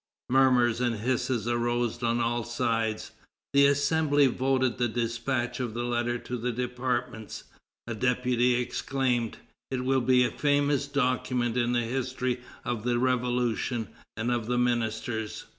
[0.31, 3.11] Murmurs and hisses arose on all sides.
[3.53, 7.43] The Assembly voted the despatch of the letter to the departments.
[7.85, 9.37] A deputy exclaimed:
[9.69, 14.57] "It will be a famous document in the history of the Revolution and of the
[14.57, 15.45] ministers."